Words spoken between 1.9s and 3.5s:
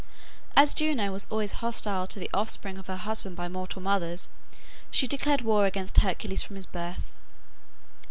to the offspring of her husband by